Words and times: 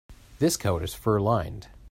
This 0.39 0.57
coat 0.57 0.81
is 0.81 0.95
fur-lined. 0.95 1.67